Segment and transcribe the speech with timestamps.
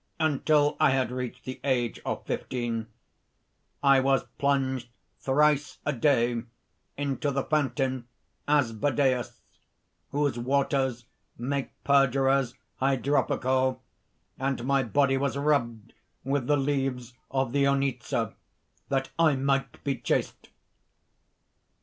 [0.19, 2.87] "Until I had reached the age of fifteen
[3.83, 4.89] I was plunged
[5.19, 6.41] thrice a day
[6.97, 8.07] into the fountain,
[8.47, 9.41] Asbadeus,
[10.09, 11.05] whose waters
[11.37, 13.79] make perjurers hydropical;
[14.39, 15.93] and my body was rubbed
[16.23, 18.33] with the leaves of the onyza,
[18.89, 20.49] that I might be chaste.